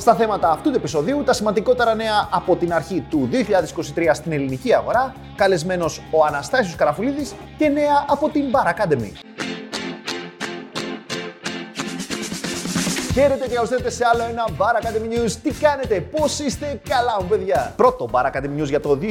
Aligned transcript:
Στα 0.00 0.14
θέματα 0.14 0.50
αυτού 0.50 0.70
του 0.70 0.76
επεισοδίου, 0.76 1.22
τα 1.22 1.32
σημαντικότερα 1.32 1.94
νέα 1.94 2.28
από 2.30 2.56
την 2.56 2.72
αρχή 2.72 3.06
του 3.10 3.28
2023 3.32 4.10
στην 4.12 4.32
ελληνική 4.32 4.74
αγορά, 4.74 5.14
καλεσμένος 5.36 6.02
ο 6.10 6.24
Αναστάσιος 6.24 6.76
Καραφουλίδης 6.76 7.34
και 7.58 7.68
νέα 7.68 8.04
από 8.08 8.28
την 8.28 8.44
Bar 8.52 8.66
Academy. 8.66 9.29
Χαίρετε 13.14 13.48
και 13.48 13.54
καλώ 13.54 13.68
ήρθατε 13.70 13.90
σε 13.90 14.04
άλλο 14.12 14.22
ένα 14.22 14.44
Bar 14.58 14.82
Academy 14.82 15.14
News. 15.14 15.32
Τι 15.42 15.50
κάνετε, 15.50 16.00
πώς 16.00 16.38
είστε, 16.38 16.80
καλά 16.88 17.16
μου 17.20 17.28
παιδιά. 17.28 17.72
Πρώτο 17.76 18.08
Bar 18.12 18.24
Academy 18.24 18.60
News 18.60 18.68
για 18.68 18.80
το 18.80 18.98
2023 19.02 19.06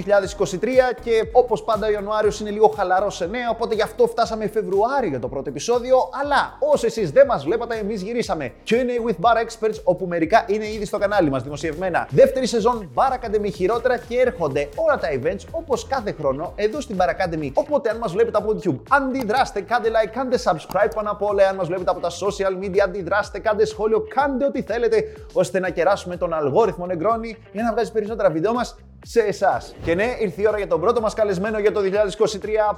και 1.02 1.30
όπως 1.32 1.64
πάντα 1.64 1.88
ο 1.88 1.92
Ιανουάριος 1.92 2.40
είναι 2.40 2.50
λίγο 2.50 2.68
χαλαρός 2.68 3.16
σε 3.16 3.26
νέα, 3.26 3.50
οπότε 3.50 3.76
γι' 3.76 3.82
αυτό 3.82 4.08
φτάσαμε 4.08 4.48
Φεβρουάριο 4.48 5.10
για 5.10 5.20
το 5.20 5.28
πρώτο 5.28 5.50
επεισόδιο. 5.50 6.10
Αλλά 6.22 6.58
όσο 6.60 6.86
εσείς 6.86 7.12
δεν 7.12 7.26
μας 7.26 7.44
βλέπατε, 7.44 7.78
εμείς 7.78 8.02
γυρίσαμε. 8.02 8.54
QA 8.70 8.74
with 8.74 9.16
Bar 9.22 9.38
Experts, 9.44 9.82
όπου 9.84 10.06
μερικά 10.06 10.46
είναι 10.48 10.68
ήδη 10.68 10.86
στο 10.86 10.98
κανάλι 10.98 11.30
μας 11.30 11.44
δημοσιευμένα. 11.44 12.08
Δεύτερη 12.12 12.46
σεζόν 12.46 12.92
Bar 12.94 13.12
Academy 13.14 13.52
χειρότερα 13.54 13.98
και 13.98 14.20
έρχονται 14.20 14.70
όλα 14.76 14.98
τα 14.98 15.08
events 15.12 15.46
όπως 15.52 15.88
κάθε 15.88 16.16
χρόνο 16.20 16.54
εδώ 16.56 16.82
στην 16.82 16.98
Bar 17.00 17.10
Academy. 17.10 17.52
Οπότε 17.54 17.90
αν 17.90 17.98
μας 17.98 18.12
βλέπετε 18.12 18.38
από 18.38 18.56
YouTube, 18.56 18.78
αντιδράστε, 18.90 19.62
κάντε 19.62 19.90
like, 19.90 20.10
κάντε 20.14 20.38
subscribe 20.44 20.92
πάνω 20.96 21.12
απ' 21.12 21.24
όλα. 21.24 21.48
Αν 21.50 21.56
μας 21.56 21.68
βλέπετε 21.68 21.90
από 21.90 22.00
τα 22.00 22.10
social 22.10 22.64
media, 22.64 22.80
αντιδράστε, 22.80 23.40
κάντε 23.40 23.66
σχόλια 23.66 23.88
σχόλιο, 23.90 24.08
κάντε 24.16 24.46
ό,τι 24.46 24.62
θέλετε 24.62 25.04
ώστε 25.34 25.60
να 25.60 25.70
κεράσουμε 25.70 26.18
τον 26.18 26.34
αλγόριθμο 26.34 26.86
Νεγκρόνι 26.86 27.38
για 27.52 27.64
να 27.64 27.72
βγάζει 27.72 27.92
περισσότερα 27.92 28.30
βίντεο 28.30 28.54
μας 28.54 28.76
σε 29.02 29.20
εσάς. 29.20 29.76
Και 29.84 29.96
ναι, 29.96 30.16
ήρθε 30.20 30.42
η 30.42 30.48
ώρα 30.48 30.58
για 30.58 30.68
τον 30.68 30.82
πρώτο 30.82 31.02
μας 31.02 31.14
καλεσμένο 31.14 31.60
για 31.60 31.72
το 31.72 31.80
2023, 31.80 31.86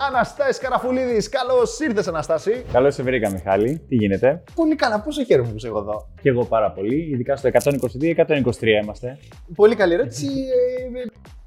Αναστάσης 0.08 0.58
Καραφουλίδης. 0.58 1.30
Καλώς 1.30 1.80
ήρθες, 1.80 2.08
Αναστάση. 2.08 2.66
Καλώς 2.72 2.94
σε 2.94 3.04
βρήκα, 3.04 3.30
Μιχάλη. 3.30 3.82
Τι 3.88 3.96
γίνεται; 3.96 4.44
Πολύ 4.56 4.76
καλά, 4.76 5.02
πόσο 5.02 5.24
χαίρομαι 5.24 5.50
που 5.50 5.56
είσαι 5.56 5.68
εγώ 5.68 5.80
εδώ. 5.80 6.08
Και 6.22 6.30
εγώ 6.30 6.46
πάρα 6.46 6.72
πολύ, 6.72 7.10
ειδικά 7.12 7.36
στο 7.36 7.50
122-123 7.54 8.82
είμαστε. 8.84 9.18
Πολύ 9.56 9.76
καλή 9.76 9.94
ερώτηση. 9.94 10.28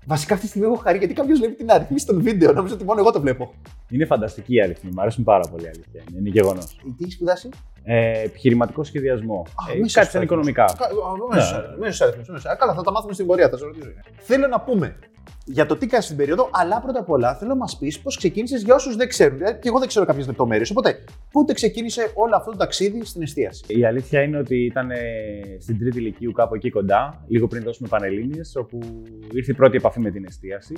Ε, 0.04 0.06
ε, 0.06 0.14
Βασικά 0.14 0.34
αυτή 0.34 0.44
τη 0.46 0.50
στιγμή 0.50 0.68
έχω 0.72 0.76
χαρεί 0.76 0.98
γιατί 0.98 1.14
κάποιος 1.14 1.38
βλέπει 1.38 1.54
την 1.54 1.70
αριθμή 1.70 1.98
στον 1.98 2.22
βίντεο. 2.22 2.52
Νομίζω 2.52 2.74
ότι 2.74 2.84
μόνο 2.84 3.00
εγώ 3.00 3.10
το 3.12 3.20
βλέπω. 3.20 3.54
Είναι 3.88 4.04
φανταστική 4.04 4.54
η 4.54 4.62
αριθμή. 4.62 4.90
Μου 4.94 5.00
αρέσουν 5.00 5.24
πάρα 5.24 5.48
πολύ 5.50 5.66
αλήθεια. 5.68 6.02
Είναι 6.18 6.28
γεγονός. 6.28 6.76
Τι 6.76 7.02
έχεις 7.02 7.14
σπουδάσει, 7.14 7.48
ε, 7.84 8.22
Επιχειρηματικό 8.22 8.84
σχεδιασμό. 8.84 9.46
Ε, 9.74 9.92
κάτι 9.92 10.10
σαν 10.10 10.22
οικονομικά. 10.22 10.64
Μέσος 11.78 12.00
αριθμός. 12.00 12.42
Καλά, 12.58 12.74
θα 12.74 12.82
τα 12.82 12.90
μάθουμε 12.92 13.12
στην 13.12 13.26
πορεία, 13.26 13.48
θα 13.48 13.56
σε 13.56 13.64
ρωτήσω. 13.64 13.88
Θέλω 14.16 14.46
να 14.46 14.60
πούμε 14.60 14.96
για 15.44 15.66
το 15.66 15.76
τι 15.76 15.86
κάνει 15.86 16.02
στην 16.02 16.16
περίοδο, 16.16 16.48
αλλά 16.52 16.80
πρώτα 16.80 17.00
απ' 17.00 17.10
όλα 17.10 17.34
θέλω 17.36 17.50
να 17.50 17.56
μας 17.56 17.78
πεις 17.78 18.00
πώς 18.00 18.16
ξεκίνησες 18.16 18.62
για 18.62 18.74
όσους 18.74 18.96
δεν 18.96 19.08
ξέρουν. 19.08 19.38
Δηλαδή, 19.38 19.58
και 19.58 19.68
εγώ 19.68 19.78
δεν 19.78 19.88
ξέρω 19.88 20.04
κάποιες 20.04 20.26
λεπτομέρειες. 20.26 20.70
Οπότε, 20.70 21.04
πότε 21.32 21.52
ξεκίνησε 21.52 22.10
όλο 22.14 22.36
αυτό 22.36 22.50
το 22.50 22.56
ταξίδι 22.56 23.04
στην 23.04 23.22
εστίαση; 23.22 23.64
Η 23.66 23.84
αλήθεια 23.84 24.22
είναι 24.22 24.38
ότι 24.38 24.64
ήταν 24.64 24.90
ε, 24.90 24.96
στην 25.58 25.78
τρίτη 25.78 25.98
ηλικίου 25.98 26.32
κάπου 26.32 26.54
εκεί 26.54 26.70
κοντά, 26.70 27.24
λίγο 27.28 27.46
πριν 27.46 27.62
δώσουμε 27.62 27.88
πανελίνε, 27.88 28.40
όπου 28.54 28.78
ήρθε 29.32 29.52
η 29.52 29.54
πρώτη 29.54 29.76
επαφή 29.76 30.00
με 30.00 30.10
την 30.10 30.24
εστίαση. 30.24 30.74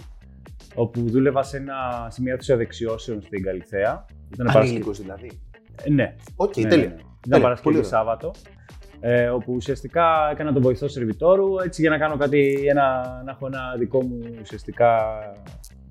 Όπου 0.75 1.01
δούλευα 1.09 1.43
σε, 1.43 1.57
ένα, 1.57 2.07
σε 2.11 2.23
μια 2.23 2.39
δεξιώσεων 2.57 3.23
στην 3.23 3.43
Καλλιθέα. 3.43 4.07
Ανήλικο 4.39 4.91
δηλαδή. 4.91 5.41
Ε, 5.83 5.91
ναι. 5.91 6.15
Οκ, 6.37 6.53
okay, 6.53 6.63
ναι, 6.63 6.69
τέλεια. 6.69 6.89
Ναι, 6.89 6.95
ναι. 6.95 7.01
Ήταν 7.27 7.41
Παρασκευή 7.41 7.83
Σάββατο 7.83 8.31
ε, 9.09 9.29
όπου 9.29 9.53
ουσιαστικά 9.53 10.29
έκανα 10.33 10.53
τον 10.53 10.63
βοηθό 10.63 10.89
σερβιτόρου 10.89 11.59
έτσι 11.65 11.81
για 11.81 11.91
να 11.91 11.99
κάνω 11.99 12.17
κάτι, 12.17 12.65
ένα, 12.69 12.83
να 13.25 13.31
έχω 13.31 13.47
ένα 13.47 13.75
δικό 13.79 14.03
μου 14.03 14.19
ουσιαστικά 14.43 14.99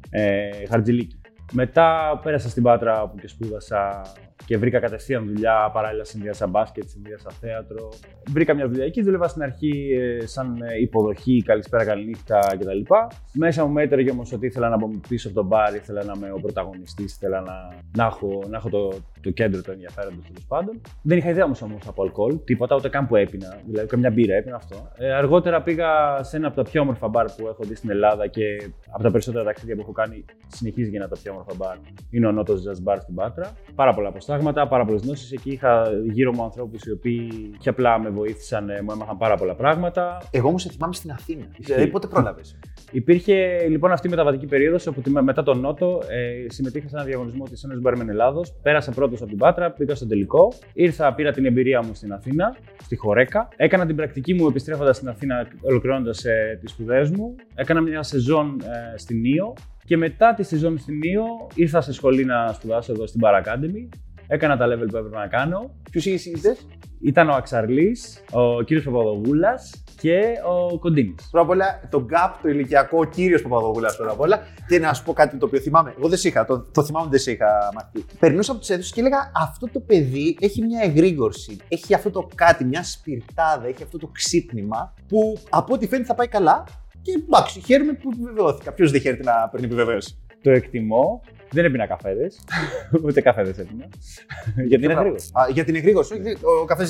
ε, 0.09 0.49
χαρτζιλίκι. 0.69 1.19
Μετά 1.51 2.19
πέρασα 2.23 2.49
στην 2.49 2.63
Πάτρα 2.63 3.07
που 3.07 3.17
και 3.17 3.27
σπούδασα 3.27 4.01
και 4.45 4.57
βρήκα 4.57 4.79
κατευθείαν 4.79 5.25
δουλειά. 5.25 5.69
Παράλληλα, 5.73 6.03
συνδύασα 6.03 6.47
μπάσκετ, 6.47 6.89
συνδύασα 6.89 7.29
θέατρο. 7.39 7.89
Βρήκα 8.29 8.53
μια 8.53 8.67
δουλειά 8.67 8.85
εκεί. 8.85 9.01
Δούλευα 9.01 9.27
στην 9.27 9.41
αρχή 9.41 9.97
ε, 9.99 10.25
σαν 10.27 10.61
ε, 10.61 10.79
υποδοχή, 10.81 11.43
καλησπέρα, 11.45 11.85
καληνύχτα 11.85 12.39
κτλ. 12.59 12.93
Μέσα 13.33 13.65
μου 13.65 13.71
μέτρεγε 13.71 14.11
όμως 14.11 14.33
ότι 14.33 14.45
ήθελα 14.45 14.69
να 14.69 14.77
μπω 14.77 14.89
πίσω 15.07 15.27
από 15.27 15.37
τον 15.37 15.45
μπαρ, 15.45 15.75
ήθελα 15.75 16.03
να 16.03 16.13
είμαι 16.15 16.31
ο 16.31 16.39
πρωταγωνιστής, 16.39 17.13
ήθελα 17.13 17.41
να, 17.41 17.75
να 17.97 18.05
έχω, 18.05 18.43
να 18.49 18.57
έχω 18.57 18.69
το, 18.69 18.93
το 19.25 19.31
κέντρο 19.31 19.61
του 19.61 19.71
ενδιαφέροντος 19.71 20.25
τέλος 20.27 20.45
πάντων. 20.47 20.81
Δεν 21.01 21.17
είχα 21.17 21.29
ιδέα 21.29 21.43
όμως 21.43 21.61
από 21.87 22.03
αλκοόλ, 22.03 22.39
τίποτα, 22.43 22.75
ούτε 22.75 22.89
καν 22.89 23.07
που 23.07 23.15
έπινα. 23.15 23.57
Δηλαδή, 23.65 23.87
καμιά 23.87 24.11
μπύρα 24.11 24.35
έπινα 24.35 24.55
αυτό. 24.55 24.91
Ε, 24.97 25.13
αργότερα 25.13 25.61
πήγα 25.61 25.89
σε 26.23 26.37
ένα 26.37 26.47
από 26.47 26.55
τα 26.55 26.63
πιο 26.63 26.81
όμορφα 26.81 27.07
μπαρ 27.07 27.25
που 27.25 27.47
έχω 27.47 27.63
δει 27.63 27.75
στην 27.75 27.89
Ελλάδα 27.89 28.27
και 28.27 28.43
από 28.91 29.03
τα 29.03 29.11
περισσότερα 29.11 29.43
ταξίδια 29.43 29.75
που 29.75 29.81
έχω 29.81 29.91
κάνει 29.91 30.25
συνεχίζει 30.47 30.89
για 30.89 30.99
να 30.99 31.07
τα 31.07 31.15
πιο 31.23 31.31
όμορφα 31.31 31.53
μπαρ. 31.55 31.77
Είναι 32.09 32.27
ο 32.27 32.31
Νότος 32.31 32.63
Jazz 32.65 32.91
Bar 32.91 32.97
στην 33.01 33.15
Πάτρα. 33.15 33.51
Πάρα 33.75 33.93
πολλά 33.93 34.11
προστάγματα, 34.11 34.67
πάρα 34.67 34.85
πολλές 34.85 35.01
γνώσεις. 35.01 35.31
Εκεί 35.31 35.51
είχα 35.51 35.89
γύρω 36.11 36.33
μου 36.33 36.43
ανθρώπους 36.43 36.83
οι 36.83 36.91
οποίοι 36.91 37.51
και 37.59 37.69
απλά 37.69 37.99
με 37.99 38.09
βοήθησαν, 38.09 38.69
ε, 38.69 38.81
μου 38.81 38.91
έμαθαν 38.91 39.17
πάρα 39.17 39.35
πολλά 39.35 39.55
πράγματα. 39.55 40.21
Εγώ 40.31 40.47
όμως 40.47 40.61
σε 40.61 40.69
θυμάμαι 40.69 40.93
στην 40.93 41.11
Αθήνα. 41.11 41.45
Δηλαδή, 41.57 41.87
πότε 41.87 42.07
πρόλαβες; 42.07 42.57
Υπήρχε 42.91 43.65
λοιπόν 43.69 43.91
αυτή 43.91 44.07
η 44.07 44.09
μεταβατική 44.09 44.45
περίοδος 44.45 44.87
όπου 44.87 45.01
μετά 45.09 45.43
τον 45.43 45.59
Νότο 45.59 46.01
ε, 46.09 46.49
συμμετείχα 46.49 46.87
σε 46.87 46.95
ένα 46.95 47.05
διαγωνισμό 47.05 47.43
της 47.43 47.63
Ένωσης 47.63 47.81
Μπαρμεν 47.81 48.09
Ελλάδος. 48.09 48.53
Πέρασα 48.61 48.91
πρώτος 48.91 49.14
από 49.21 49.29
την 49.29 49.37
Πάτρα, 49.37 49.71
πήγα 49.71 49.95
στο 49.95 50.07
τελικό. 50.07 50.53
Ήρθα, 50.73 51.13
πήρα 51.13 51.31
την 51.31 51.45
εμπειρία 51.45 51.83
μου 51.83 51.93
στην 51.93 52.13
Αθήνα, 52.13 52.55
στη 52.83 52.95
Χορέκα. 52.95 53.47
Έκανα 53.55 53.85
την 53.85 53.95
πρακτική 53.95 54.33
μου 54.33 54.47
επιστρέφοντας 54.47 54.95
στην 54.95 55.09
Αθήνα, 55.09 55.47
ολοκληρώνοντας 55.61 56.25
ε, 56.25 56.57
τις 56.61 56.71
σπουδές 56.71 57.09
μου. 57.09 57.35
Έκανα 57.55 57.81
μια 57.81 58.03
σεζόν 58.03 58.61
ε, 58.61 58.97
στην 58.97 59.19
Νίο. 59.19 59.53
Και 59.85 59.97
μετά 59.97 60.33
τη 60.33 60.43
σεζόν 60.43 60.77
στην 60.77 60.97
Νίο 60.97 61.25
ήρθα 61.55 61.81
σε 61.81 61.93
σχολή 61.93 62.25
να 62.25 62.53
σπουδάσω 62.53 62.91
εδώ 62.91 63.07
στην 63.07 63.21
Bar 63.23 63.43
Academy. 63.43 63.87
Έκανα 64.27 64.57
τα 64.57 64.65
level 64.65 64.87
που 64.89 64.97
έπρεπε 64.97 65.17
να 65.17 65.27
κάνω. 65.27 65.75
Ποιου 65.91 66.11
είσαι, 66.11 66.57
Ήταν 67.01 67.29
ο 67.29 67.33
Αξαρλής, 67.33 68.23
ο 68.31 68.61
κύριος 68.61 68.85
Παπαδογούλα 68.85 69.59
και 70.01 70.21
ο 70.47 70.79
Κοντίνης. 70.79 71.27
Πρώτα 71.31 71.45
απ' 71.45 71.51
όλα, 71.51 71.79
το 71.89 72.05
gap, 72.11 72.33
το 72.41 72.49
ηλικιακό, 72.49 72.97
ο 72.99 73.03
κύριος 73.05 73.41
Παπαδογούλα 73.41 73.93
πρώτα 73.95 74.11
απ' 74.11 74.19
όλα. 74.19 74.39
Και 74.67 74.79
να 74.79 74.93
σου 74.93 75.03
πω 75.03 75.13
κάτι 75.13 75.37
το 75.37 75.45
οποίο 75.45 75.59
θυμάμαι. 75.59 75.93
Εγώ 75.97 76.07
δεν 76.09 76.17
σε 76.17 76.27
είχα, 76.27 76.45
το, 76.45 76.59
το 76.71 76.83
θυμάμαι 76.83 77.09
δεν 77.09 77.19
σε 77.19 77.31
είχα 77.31 77.71
μάθει. 77.75 78.05
Περνούσα 78.19 78.51
από 78.51 78.59
τις 78.59 78.69
αίθουσες 78.69 78.91
και 78.91 78.99
έλεγα 78.99 79.31
Αυτό 79.35 79.69
το 79.71 79.79
παιδί 79.79 80.37
έχει 80.39 80.61
μια 80.61 80.81
εγρήγορση. 80.83 81.57
Έχει 81.67 81.93
αυτό 81.93 82.09
το 82.09 82.27
κάτι, 82.35 82.65
μια 82.65 82.83
σπιρτάδα, 82.83 83.67
έχει 83.67 83.83
αυτό 83.83 83.97
το 83.97 84.07
ξύπνημα 84.07 84.93
που 85.07 85.37
από 85.49 85.73
ό,τι 85.73 85.87
φαίνεται 85.87 86.07
θα 86.07 86.15
πάει 86.15 86.27
καλά. 86.27 86.63
Και 87.01 87.11
εντάξει, 87.27 87.59
χαίρομαι 87.59 87.93
που 87.93 88.09
επιβεβαιώθηκα. 88.13 88.71
Ποιος 88.71 88.91
δεν 88.91 89.01
χαίρεται 89.01 89.23
να 89.23 89.49
παίρνει 89.51 89.65
επιβεβαίωση; 89.65 90.17
Το 90.41 90.51
εκτιμώ. 90.51 91.21
Δεν 91.55 91.65
έπεινα 91.65 91.85
καφέδες. 91.85 92.39
Ούτε 93.05 93.21
καφέδες 93.21 93.57
έπινα. 93.57 93.85
γιατί 94.69 94.83
είναι 94.83 94.93
γρήγορος. 94.93 95.31
Για 95.53 95.63
την 95.63 95.75
εγρήγορση. 95.75 96.13
Ο 96.61 96.65
καφέ. 96.65 96.85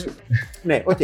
ναι, 0.64 0.84
οκ. 0.86 1.02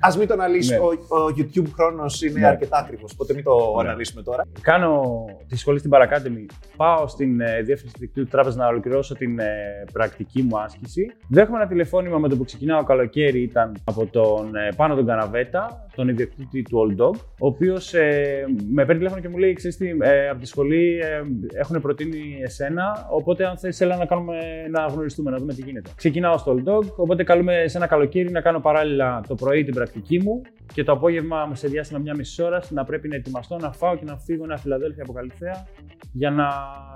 Α 0.00 0.16
μην 0.18 0.26
το 0.26 0.32
αναλύσουμε. 0.32 0.78
Ο 0.78 1.34
YouTube 1.36 1.70
χρόνος 1.74 2.22
είναι 2.22 2.40
ναι. 2.40 2.46
αρκετά 2.46 2.78
ακριβός. 2.78 3.06
Οπότε 3.12 3.34
μην 3.34 3.44
το 3.44 3.54
ναι. 3.76 3.88
αναλύσουμε 3.88 4.22
τώρα. 4.22 4.46
Κάνω 4.60 5.24
τη 5.48 5.56
σχολή 5.56 5.78
στην 5.78 5.90
Bar 5.90 6.05
Academy. 6.05 6.46
Πάω 6.76 7.06
στην 7.06 7.40
ε, 7.40 7.62
διεύθυνση 7.62 7.94
δικτύου 7.98 8.26
τράπεζα 8.26 8.56
να 8.56 8.66
ολοκληρώσω 8.66 9.14
την 9.14 9.38
ε, 9.38 9.84
πρακτική 9.92 10.42
μου 10.42 10.60
άσκηση. 10.60 11.12
Δέχομαι 11.28 11.58
ένα 11.58 11.66
τηλεφώνημα 11.66 12.18
με 12.18 12.28
το 12.28 12.36
που 12.36 12.44
ξεκινάω 12.44 12.84
καλοκαίρι. 12.84 13.42
Ήταν 13.42 13.76
από 13.84 14.06
τον 14.06 14.56
ε, 14.56 14.68
Πάνο 14.76 14.94
τον 14.94 15.06
Καναβέτα, 15.06 15.86
τον 15.94 16.08
ιδιοκτήτη 16.08 16.62
του 16.62 16.86
Old 16.86 17.02
Dog, 17.02 17.14
ο 17.16 17.46
οποίος 17.46 17.92
με 18.70 18.84
παίρνει 18.84 18.96
τηλέφωνο 18.96 19.20
και 19.20 19.28
μου 19.28 19.38
λέει: 19.38 19.52
Ξέρετε, 19.52 20.28
από 20.30 20.40
τη 20.40 20.46
σχολή 20.46 20.98
έχουν 21.54 21.80
προτείνει 21.80 22.38
εσένα 22.42 22.87
Οπότε, 23.10 23.46
αν 23.46 23.58
θες, 23.58 23.80
έλα 23.80 23.96
να, 23.96 24.06
κάνουμε, 24.06 24.36
να 24.70 24.86
γνωριστούμε, 24.86 25.30
να 25.30 25.36
δούμε 25.36 25.54
τι 25.54 25.62
γίνεται. 25.62 25.90
Ξεκινάω 25.96 26.38
στο 26.38 26.54
Old 26.56 26.68
Dog, 26.68 26.84
οπότε 26.96 27.24
καλούμε 27.24 27.64
σε 27.66 27.76
ένα 27.76 27.86
καλοκαίρι 27.86 28.30
να 28.30 28.40
κάνω 28.40 28.60
παράλληλα 28.60 29.22
το 29.28 29.34
πρωί 29.34 29.64
την 29.64 29.74
πρακτική 29.74 30.18
μου 30.22 30.42
και 30.74 30.84
το 30.84 30.92
απόγευμα 30.92 31.50
σε 31.52 31.68
διάστημα 31.68 31.98
μια 31.98 32.14
μισή 32.14 32.42
ώρα 32.42 32.62
να 32.68 32.84
πρέπει 32.84 33.08
να 33.08 33.16
ετοιμαστώ, 33.16 33.56
να 33.56 33.72
φάω 33.72 33.96
και 33.96 34.04
να 34.04 34.16
φύγω 34.16 34.44
ένα 34.44 34.56
Φιλαδέλφια 34.56 35.02
από 35.02 35.12
Καλυθέα 35.12 35.66
για 36.12 36.30
να 36.30 36.48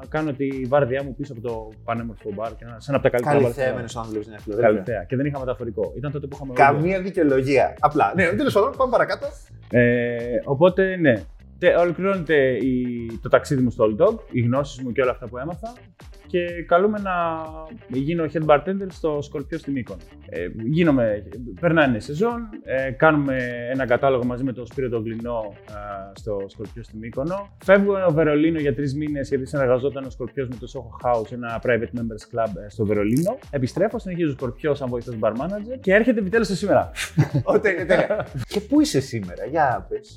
κάνω 0.08 0.32
τη 0.32 0.48
βάρδιά 0.68 1.02
μου 1.04 1.14
πίσω 1.14 1.32
από 1.32 1.42
το 1.42 1.68
πανέμορφο 1.84 2.30
μπαρ 2.34 2.54
και 2.56 2.64
σε 2.76 2.90
ένα 2.90 2.98
από 2.98 3.10
τα 3.10 3.10
καλύτερα 3.10 3.34
μπαρ. 3.34 3.42
Καλυθέα, 3.42 3.74
μένω 3.74 3.88
αν 3.96 4.04
δουλεύει 4.06 4.24
στην 4.24 4.38
Φιλαδέλφια. 4.38 5.04
Και 5.08 5.16
δεν 5.16 5.26
είχα 5.26 5.38
μεταφορικό. 5.38 5.92
Ήταν 5.96 6.12
τότε 6.12 6.26
που 6.26 6.36
είχαμε. 6.36 6.52
Καμία 6.52 7.00
δικαιολογία. 7.00 7.76
Απλά. 7.80 8.12
Ναι, 8.16 8.24
τέλος 8.24 8.52
πάντων, 8.52 8.72
πάμε 8.76 8.90
παρακάτω. 8.90 9.26
Ε, 9.70 10.40
οπότε, 10.44 10.96
ναι, 10.96 11.22
ολοκληρώνεται 11.66 12.56
η, 12.56 12.86
το 13.22 13.28
ταξίδι 13.28 13.62
μου 13.62 13.70
στο 13.70 13.84
Old 13.84 14.02
Dog, 14.02 14.18
οι 14.30 14.40
γνώσεις 14.40 14.82
μου 14.82 14.92
και 14.92 15.02
όλα 15.02 15.10
αυτά 15.10 15.28
που 15.28 15.38
έμαθα 15.38 15.72
και 16.32 16.62
καλούμε 16.66 16.98
να 16.98 17.12
γίνω 17.88 18.24
head 18.32 18.46
bartender 18.46 18.86
στο 18.88 19.18
Σκορπιό 19.22 19.58
στην 19.58 19.72
Μύκονο. 19.72 20.00
Ε, 20.28 20.46
γίνομαι, 20.70 21.22
περνάει 21.60 22.00
σεζόν, 22.00 22.48
ε, 22.64 22.90
κάνουμε 22.90 23.36
ένα 23.70 23.86
κατάλογο 23.86 24.24
μαζί 24.24 24.44
με 24.44 24.52
τον 24.52 24.66
Σπύρο 24.66 24.88
τον 24.88 25.02
Γλυνό 25.02 25.54
ε, 25.68 25.72
στο 26.18 26.44
Σκορπιό 26.46 26.82
στην 26.82 26.98
Μύκονο. 26.98 27.56
Φεύγω 27.64 27.98
στο 27.98 28.12
Βερολίνο 28.12 28.58
για 28.58 28.74
τρεις 28.74 28.94
μήνες 28.94 29.28
γιατί 29.28 29.46
συνεργαζόταν 29.46 30.04
ο 30.04 30.10
Σκορπιός 30.10 30.48
με 30.48 30.56
το 30.60 30.66
Soho 30.74 31.08
House, 31.08 31.32
ένα 31.32 31.62
private 31.64 31.98
members 31.98 32.36
club 32.36 32.50
ε, 32.64 32.68
στο 32.68 32.84
Βερολίνο. 32.84 33.38
Επιστρέφω, 33.50 33.98
συνεχίζω 33.98 34.30
Σκορπιός 34.32 34.78
σαν 34.78 34.88
βοηθό 34.88 35.12
bar 35.20 35.32
manager 35.32 35.78
και 35.80 35.92
έρχεται 35.92 36.20
επιτέλους 36.20 36.48
σήμερα. 36.48 36.90
Και 38.48 38.60
πού 38.60 38.80
είσαι 38.80 39.00
σήμερα, 39.00 39.44
για 39.44 39.86
πες. 39.88 40.16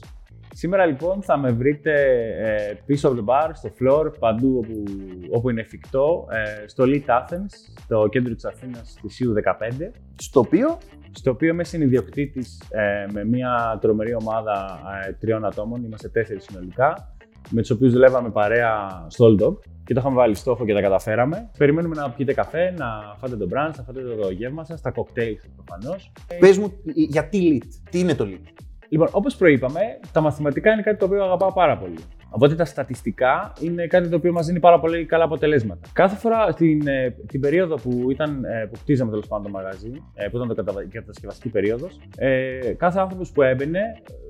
Σήμερα 0.57 0.85
λοιπόν 0.85 1.21
θα 1.21 1.37
με 1.37 1.51
βρείτε 1.51 1.91
ε, 2.37 2.73
πίσω 2.85 3.07
από 3.07 3.17
το 3.17 3.25
bar, 3.27 3.49
στο 3.53 3.69
floor, 3.79 4.19
παντού 4.19 4.57
όπου, 4.63 4.83
όπου 5.31 5.49
είναι 5.49 5.61
εφικτό, 5.61 6.27
ε, 6.31 6.67
στο 6.67 6.83
Elite 6.87 7.09
Athens, 7.09 7.49
στο 7.83 8.07
κέντρο 8.11 8.33
της 8.33 8.45
Αθήνας, 8.45 8.89
στη 8.89 9.09
ΣΥΟΥ 9.09 9.33
15. 9.33 9.91
Στο 10.15 10.39
οποίο; 10.39 10.77
Στο 11.11 11.31
οποίο 11.31 11.49
είμαι 11.49 11.63
συνειδιοκτήτης 11.63 12.61
ε, 12.69 13.11
με 13.11 13.25
μια 13.25 13.77
τρομερή 13.81 14.15
ομάδα 14.15 14.79
ε, 15.07 15.11
τριών 15.11 15.45
ατόμων. 15.45 15.83
Είμαστε 15.83 16.09
τέσσερις 16.09 16.43
συνολικά, 16.43 17.15
με 17.49 17.61
τους 17.61 17.69
οποίους 17.69 17.91
δουλεύαμε 17.91 18.29
παρέα 18.29 19.05
στο 19.07 19.25
Old 19.25 19.43
Dog 19.43 19.55
και 19.85 19.93
το 19.93 19.99
είχαμε 19.99 20.15
βάλει 20.15 20.35
στόχο 20.35 20.65
και 20.65 20.73
τα 20.73 20.81
καταφέραμε. 20.81 21.49
Περιμένουμε 21.57 21.95
να 21.95 22.09
πιείτε 22.09 22.33
καφέ, 22.33 22.73
να 22.77 23.15
φάτε 23.17 23.35
το 23.35 23.45
brunch, 23.45 23.73
να 23.77 23.83
φάτε 23.83 24.01
το 24.01 24.29
γεύμα 24.29 24.63
σας, 24.63 24.81
τα 24.81 24.91
κοκτέιλ 24.91 25.37
προφανώς. 25.55 26.11
Πες 26.39 26.57
μου, 26.57 26.73
γιατί 26.83 27.61
lead, 27.61 27.67
τι 27.89 27.99
είναι 27.99 28.15
το 28.15 28.27
lead. 28.27 28.63
Λοιπόν, 28.89 29.07
όπως 29.11 29.35
προείπαμε, 29.35 29.79
τα 30.11 30.21
μαθηματικά 30.21 30.71
είναι 30.71 30.81
κάτι 30.81 30.97
το 30.97 31.05
οποίο 31.05 31.23
αγαπάω 31.23 31.53
πάρα 31.53 31.77
πολύ. 31.77 31.97
Οπότε 32.29 32.55
τα 32.55 32.65
στατιστικά 32.65 33.53
είναι 33.61 33.87
κάτι 33.87 34.09
το 34.09 34.15
οποίο 34.15 34.31
μας 34.31 34.45
δίνει 34.45 34.59
πάρα 34.59 34.79
πολύ 34.79 35.05
καλά 35.05 35.23
αποτελέσματα. 35.23 35.89
Κάθε 35.93 36.15
φορά 36.15 36.53
την, 36.53 36.87
ε, 36.87 37.15
την 37.27 37.39
περίοδο 37.39 37.75
που, 37.75 38.11
ήταν, 38.11 38.43
ε, 38.43 38.65
που 38.65 38.79
χτίζαμε 38.79 39.09
τέλος 39.11 39.27
πάντων 39.27 39.51
το 39.51 39.57
μαγαζί, 39.57 39.91
ε, 40.13 40.27
που 40.27 40.37
ήταν 40.37 40.47
το 40.47 40.63
κατασκευαστική 40.91 41.49
περίοδος, 41.49 41.99
ε, 42.17 42.59
κάθε 42.77 42.99
άνθρωπος 42.99 43.31
που 43.31 43.41
έμπαινε, 43.41 43.81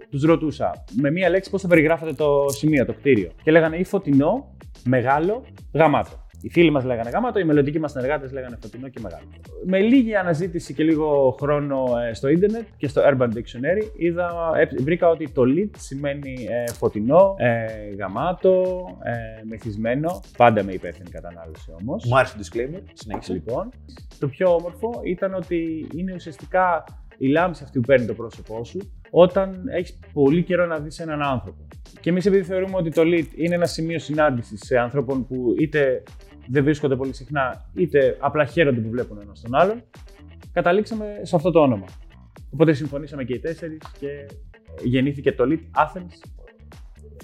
τους 0.10 0.24
ρωτούσα 0.24 0.84
με 1.02 1.12
μία 1.12 1.30
λέξη 1.30 1.50
πώς 1.50 1.62
θα 1.62 1.68
περιγράφετε 1.68 2.14
το 2.14 2.46
σημείο, 2.48 2.86
το 2.86 2.94
κτίριο. 2.94 3.30
Και 3.44 3.52
λέγανε 3.52 3.76
ή 3.76 3.84
φωτεινό, 3.84 4.56
μεγάλο, 4.84 5.44
γαμάτο. 5.74 6.25
Οι 6.46 6.50
φίλοι 6.50 6.72
μας 6.72 6.84
λέγανε 6.84 7.10
γάματο, 7.10 7.40
οι 7.40 7.44
μελλοντικοί 7.44 7.80
μας 7.80 7.92
συνεργάτες 7.92 8.32
λέγανε 8.32 8.58
φωτεινό 8.62 8.88
και 8.88 9.00
μεγάλο. 9.04 9.24
Με 9.66 9.80
λίγη 9.80 10.16
αναζήτηση 10.16 10.74
και 10.74 10.84
λίγο 10.84 11.36
χρόνο 11.40 11.86
ε, 12.10 12.14
στο 12.14 12.28
ίντερνετ 12.28 12.66
και 12.78 12.88
στο 12.88 13.02
Urban 13.06 13.28
Dictionary 13.28 13.92
είδα, 13.96 14.52
ε, 14.56 14.82
βρήκα 14.82 15.10
ότι 15.10 15.30
το 15.30 15.42
lead 15.46 15.70
σημαίνει 15.78 16.48
ε, 16.50 16.72
φωτεινό, 16.72 17.36
γαμάτο, 17.98 18.86
μεθυσμένο. 19.44 20.22
Πάντα 20.38 20.64
με 20.64 20.72
υπεύθυνη 20.72 21.10
κατανάλωση 21.10 21.74
όμως. 21.82 22.06
Μου 22.06 22.18
άρεσε 22.18 22.38
το 22.38 22.44
disclaimer. 22.44 22.82
Συνέχισε. 22.94 23.34
Λοιπόν, 23.34 23.70
το 24.20 24.28
πιο 24.28 24.56
όμορφο 24.56 25.02
ήταν 25.04 25.34
ότι 25.34 25.88
είναι 25.96 26.14
ουσιαστικά 26.14 26.84
η 27.18 27.28
λάμψη 27.28 27.64
αυτή 27.64 27.80
που 27.80 27.86
παίρνει 27.86 28.06
το 28.06 28.14
πρόσωπό 28.14 28.64
σου 28.64 28.80
όταν 29.10 29.68
έχεις 29.68 30.00
πολύ 30.14 30.44
καιρό 30.44 30.66
να 30.66 30.80
δεις 30.80 31.00
έναν 31.00 31.22
άνθρωπο. 31.22 31.68
Και 32.00 32.10
εμείς, 32.10 32.26
επειδή 32.26 32.44
θεωρούμε 32.44 32.78
ότι 32.78 32.90
το 32.90 33.02
lead 33.06 33.28
είναι 33.36 33.56
ένα 33.56 33.66
σημείο 33.66 34.00
συνάντησης 34.00 34.60
σε 34.66 34.78
ανθρώπων 34.78 35.28
που 35.28 35.56
είτε 35.60 36.04
δεν 36.48 36.64
βρίσκονται 36.64 36.96
πολύ 36.96 37.14
συχνά, 37.14 37.70
είτε 37.74 38.18
απλά 38.20 38.46
χαίρονται 38.46 38.80
που 38.80 38.90
βλέπουν 38.90 39.20
ένα 39.22 39.34
τον 39.42 39.56
άλλον, 39.56 39.84
καταλήξαμε 40.52 41.06
σε 41.22 41.36
αυτό 41.36 41.52
το 41.52 41.60
όνομα. 41.60 41.86
Οπότε 42.54 42.74
συμφωνήσαμε 42.74 43.24
και 43.24 43.34
οι 43.34 43.40
τέσσερις 43.40 43.82
και 44.00 44.08
γεννήθηκε 44.84 45.32
το 45.32 45.44
lead 45.48 45.84
Athens. 45.84 46.30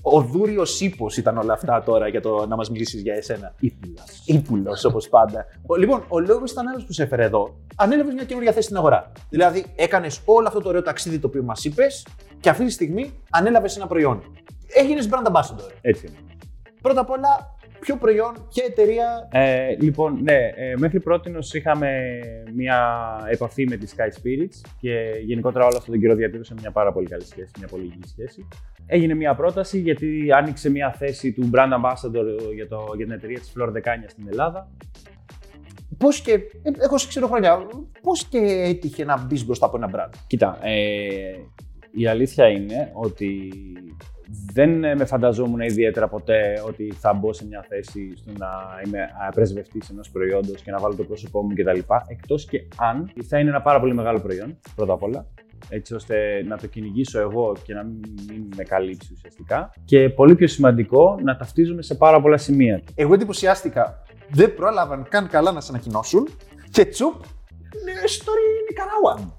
Ο 0.01 0.21
δούριος 0.21 0.81
ύπο 0.81 1.07
ήταν 1.17 1.37
όλα 1.37 1.53
αυτά 1.53 1.83
τώρα 1.83 2.07
για 2.07 2.21
το 2.21 2.45
να 2.47 2.55
μας 2.55 2.69
μιλήσεις 2.69 3.01
για 3.01 3.13
εσένα. 3.13 3.55
Ήπουλος. 3.59 4.23
Ήπουλος, 4.25 4.85
όπως 4.85 5.09
πάντα. 5.09 5.45
Λοιπόν, 5.79 6.03
ο 6.07 6.19
λόγο 6.19 6.43
ήταν 6.51 6.67
άλλος 6.67 6.85
που 6.85 6.93
σε 6.93 7.03
έφερε 7.03 7.23
εδώ. 7.23 7.59
Ανέλαβες 7.75 8.13
μια 8.13 8.23
καινούργια 8.23 8.51
θέση 8.51 8.65
στην 8.65 8.77
αγορά. 8.77 9.11
Δηλαδή, 9.29 9.65
έκανες 9.75 10.21
όλο 10.25 10.47
αυτό 10.47 10.59
το 10.61 10.69
ωραίο 10.69 10.81
ταξίδι 10.81 11.19
το 11.19 11.27
οποίο 11.27 11.43
μας 11.43 11.65
είπες 11.65 12.07
και 12.39 12.49
αυτή 12.49 12.65
τη 12.65 12.71
στιγμή 12.71 13.11
ανέλαβες 13.29 13.75
ένα 13.75 13.87
προϊόν. 13.87 14.23
Έγινες 14.67 15.09
brand 15.11 15.31
ambassador. 15.31 15.71
Έτσι 15.81 16.07
είναι. 16.07 16.17
Πρώτα 16.81 17.01
απ' 17.01 17.09
όλα, 17.09 17.57
ποιο 17.81 17.95
προϊόν, 17.95 18.47
ποια 18.53 18.63
εταιρεία. 18.67 19.27
Ε, 19.31 19.75
λοιπόν, 19.79 20.19
ναι, 20.23 20.51
ε, 20.55 20.73
μέχρι 20.77 20.99
πρώτη 20.99 21.31
είχαμε 21.53 22.19
μια 22.55 22.79
επαφή 23.29 23.67
με 23.69 23.75
τη 23.75 23.91
Sky 23.95 24.07
Spirits 24.07 24.69
και 24.79 25.11
γενικότερα 25.25 25.65
όλο 25.65 25.77
αυτόν 25.77 25.93
τον 25.93 26.01
καιρό 26.01 26.15
διατήρησε 26.15 26.53
μια 26.59 26.71
πάρα 26.71 26.91
πολύ 26.91 27.07
καλή 27.07 27.23
σχέση, 27.23 27.51
μια 27.57 27.67
πολύ 27.67 27.83
υγιή 27.83 28.01
σχέση. 28.05 28.47
Έγινε 28.85 29.13
μια 29.13 29.35
πρόταση 29.35 29.79
γιατί 29.79 30.31
άνοιξε 30.31 30.69
μια 30.69 30.91
θέση 30.91 31.33
του 31.33 31.49
Brand 31.53 31.73
Ambassador 31.73 32.53
για, 32.53 32.67
το, 32.67 32.93
για 32.95 33.05
την 33.05 33.11
εταιρεία 33.11 33.39
της 33.39 33.53
Flor 33.57 33.67
Decania 33.67 34.07
στην 34.07 34.27
Ελλάδα. 34.29 34.71
Πώς 35.97 36.21
και. 36.21 36.33
Ε, 36.33 36.71
εγώ 36.79 36.97
σε 36.97 37.07
ξέρω 37.07 37.27
χρόνια. 37.27 37.67
Πώς 38.01 38.25
και 38.25 38.37
έτυχε 38.37 39.03
να 39.03 39.25
μπεις 39.25 39.45
μπροστά 39.45 39.65
από 39.65 39.77
ένα 39.77 39.89
brand; 39.93 40.13
Κοίτα, 40.27 40.59
ε, 40.61 41.35
η 41.91 42.07
αλήθεια 42.07 42.47
είναι 42.47 42.91
ότι 42.93 43.51
δεν 44.53 44.83
ε, 44.83 44.95
με 44.95 45.05
φανταζόμουν 45.05 45.59
ιδιαίτερα 45.59 46.07
ποτέ 46.07 46.63
ότι 46.67 46.93
θα 46.99 47.13
μπω 47.13 47.33
σε 47.33 47.45
μια 47.45 47.65
θέση 47.67 48.13
στο 48.15 48.31
να 48.37 48.49
είμαι 48.85 49.09
πρεσβευτής 49.33 49.89
ενός 49.89 50.09
προϊόντος 50.09 50.61
και 50.61 50.71
να 50.71 50.79
βάλω 50.79 50.95
το 50.95 51.03
πρόσωπό 51.03 51.41
μου 51.41 51.53
κτλ. 51.53 51.79
Εκτός 52.07 52.45
και 52.45 52.67
αν 52.77 53.11
θα 53.27 53.39
είναι 53.39 53.49
ένα 53.49 53.61
πάρα 53.61 53.79
πολύ 53.79 53.93
μεγάλο 53.93 54.19
προϊόν, 54.19 54.59
πρώτα 54.75 54.93
απ' 54.93 55.03
όλα, 55.03 55.27
έτσι 55.69 55.95
ώστε 55.95 56.43
να 56.47 56.57
το 56.57 56.67
κυνηγήσω 56.67 57.19
εγώ 57.19 57.55
και 57.63 57.73
να 57.73 57.83
μην 57.83 58.49
με 58.55 58.63
καλύψει 58.63 59.13
ουσιαστικά. 59.13 59.73
Και 59.85 60.09
πολύ 60.09 60.35
πιο 60.35 60.47
σημαντικό, 60.47 61.19
να 61.23 61.35
ταυτίζουμε 61.37 61.81
σε 61.81 61.95
πάρα 61.95 62.21
πολλά 62.21 62.37
σημεία. 62.37 62.81
Εγώ 62.95 63.13
εντυπωσιάστηκα. 63.13 64.03
Δεν 64.29 64.53
πρόλαβαν 64.53 65.05
καν 65.09 65.27
καλά 65.27 65.51
να 65.51 65.61
σε 65.61 65.71
ανακοινώσουν 65.71 66.27
και 66.71 66.85
τσουπ, 66.85 67.13
ναι, 67.83 68.07
στο 68.07 68.31
Νικαράγουα. 68.69 69.37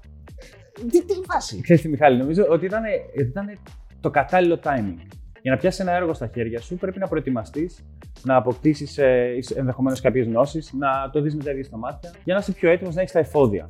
Τι, 0.91 1.05
τι 1.05 1.13
φάση. 1.31 1.61
Ξέρετε, 1.61 1.87
Μιχάλη, 1.87 2.17
νομίζω 2.17 2.45
ότι 2.49 2.65
ήταν, 2.65 2.83
ήταν 3.15 3.57
το 4.03 4.09
κατάλληλο 4.09 4.59
timing. 4.63 4.99
Για 5.41 5.51
να 5.51 5.57
πιάσεις 5.57 5.79
ένα 5.79 5.91
έργο 5.91 6.13
στα 6.13 6.27
χέρια 6.27 6.61
σου, 6.61 6.75
πρέπει 6.75 6.99
να 6.99 7.07
προετοιμαστείς, 7.07 7.85
να 8.23 8.35
αποκτήσεις 8.35 8.97
ε, 8.97 9.37
ενδεχομένως 9.55 10.01
κάποιες 10.01 10.25
γνώσεις, 10.25 10.73
να 10.73 11.09
το 11.11 11.21
δεις 11.21 11.35
με 11.35 11.43
τα 11.43 11.51
ίδια 11.51 11.63
στα 11.63 11.77
μάτια, 11.77 12.13
για 12.23 12.33
να 12.33 12.39
είσαι 12.39 12.51
πιο 12.51 12.69
έτοιμος 12.69 12.95
να 12.95 13.01
έχεις 13.01 13.13
τα 13.13 13.19
εφόδια. 13.19 13.69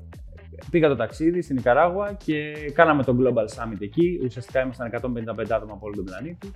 Πήγα 0.69 0.87
το 0.87 0.95
ταξίδι 0.95 1.41
στην 1.41 1.57
Ικαράγουα 1.57 2.13
και 2.25 2.53
κάναμε 2.73 3.03
το 3.03 3.17
Global 3.19 3.63
Summit 3.63 3.79
εκεί. 3.79 4.19
Ουσιαστικά 4.23 4.61
ήμασταν 4.61 4.89
155 4.91 4.99
άτομα 5.49 5.73
από 5.73 5.85
όλο 5.85 5.95
τον 5.95 6.03
πλανήτη. 6.03 6.51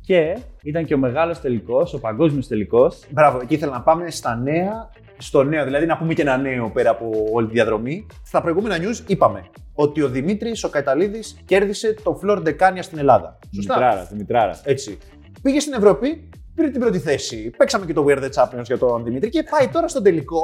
Και 0.00 0.38
ήταν 0.62 0.84
και 0.84 0.94
ο 0.94 0.98
μεγάλος 0.98 1.40
τελικός, 1.40 1.94
ο 1.94 2.00
παγκόσμιος 2.00 2.46
τελικός. 2.46 3.04
Μπράβο, 3.10 3.38
εκεί 3.42 3.54
ήθελα 3.54 3.72
να 3.72 3.82
πάμε 3.82 4.10
στα 4.10 4.36
νέα, 4.36 4.90
στο 5.20 5.42
νέο, 5.42 5.64
δηλαδή 5.64 5.86
να 5.86 5.96
πούμε 5.96 6.14
και 6.14 6.22
ένα 6.22 6.36
νέο 6.36 6.70
πέρα 6.70 6.90
από 6.90 7.10
όλη 7.32 7.46
τη 7.46 7.52
διαδρομή. 7.52 8.06
Στα 8.24 8.40
προηγούμενα 8.40 8.76
news 8.76 9.10
είπαμε 9.10 9.44
ότι 9.74 10.02
ο 10.02 10.08
Δημήτρης 10.08 10.64
ο 10.64 10.68
Καϊταλίδης 10.68 11.40
κέρδισε 11.44 11.94
το 12.02 12.20
Flor 12.22 12.38
Decania 12.38 12.78
στην 12.80 12.98
Ελλάδα. 12.98 13.38
Σωστά; 13.54 13.74
Δημητράρα, 13.74 14.04
Δημητράρα. 14.10 14.60
Έτσι. 14.64 14.98
Πήγε 15.42 15.60
στην 15.60 15.72
Ευρώπη, 15.72 16.28
πήρε 16.54 16.68
την 16.68 16.80
πρώτη 16.80 16.98
θέση. 16.98 17.50
Παίξαμε 17.56 17.86
και 17.86 17.92
το 17.92 18.06
Weird 18.08 18.18
the 18.18 18.30
Champions 18.34 18.64
για 18.64 18.78
τον 18.78 19.04
Δημήτρη 19.04 19.28
και 19.28 19.44
πάει 19.50 19.68
τώρα 19.68 19.88
στον 19.88 20.02
τελικό. 20.02 20.42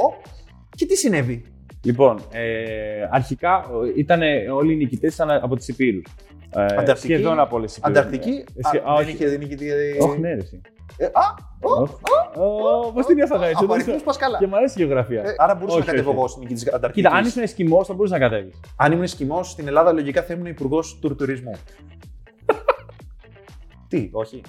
Και 0.77 0.87
τι 0.87 0.97
συνέβη; 0.97 1.45
Λοιπόν, 1.87 2.21
ε, 2.33 3.09
αρχικά 3.11 3.65
ήταν 3.97 4.21
όλοι 4.55 4.73
οι 4.73 4.77
νικητές 4.77 5.21
από 5.21 5.57
τις 5.57 5.69
Υπήρου. 5.69 6.01
Ε, 6.87 6.95
σχεδόν 6.95 7.41
από 7.41 7.57
όλες 7.57 7.73
τις 7.73 7.79
Υπήρου. 7.79 7.99
Ανταρκτική; 7.99 8.45
Ε, 8.75 8.91
α, 8.91 8.97
δεν 8.97 9.09
είχε 9.09 9.37
νικητή. 9.37 9.71
Όχι, 10.01 10.21
ναι, 10.21 10.29
ρε. 10.29 10.35
Ε, 10.35 10.41
α, 10.41 10.76
Πώς 12.95 13.07
την 13.07 13.19
έφαγα 13.19 13.47
έτσι. 13.47 13.65
Από 13.65 13.73
αριθμού 13.73 14.01
πα 14.05 14.15
καλά. 14.19 14.39
Και 14.39 14.47
μου 14.47 14.57
αρέσει 14.57 14.83
η 14.83 14.85
γεωγραφία. 14.85 15.23
Ε, 15.23 15.35
άρα 15.37 15.55
μπορούσα 15.55 15.79
να 15.79 15.85
κατέβω 15.85 16.11
εγώ 16.11 16.29
στην 16.29 16.43
νικητή 16.43 16.69
Ανταρκτική. 16.69 16.93
Κοίτα, 16.93 17.17
αν 17.17 17.25
ήσουν 17.25 17.43
εσκημός, 17.43 17.87
θα 17.87 17.95
μπορούσε 17.95 18.15
να 18.15 18.21
κατέβεις. 18.21 18.61
Αν 18.77 18.93
ήμουν 18.93 19.05
εσκημός 19.05 19.51
στην 19.51 19.67
Ελλάδα, 19.67 19.93
λογικά 19.93 20.23
θα 20.23 20.35
ήμουν 20.35 20.47
υπουργός 20.47 20.99
του 20.99 21.15
τουρισμού. 21.17 21.53
Τι, 23.89 24.09
όχι. 24.13 24.41